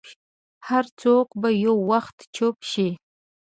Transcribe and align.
هر 0.67 0.85
څوک 1.01 1.27
به 1.41 1.49
یو 1.65 1.75
وخت 1.91 2.17
چوپ 2.35 2.57
شي. 2.71 2.89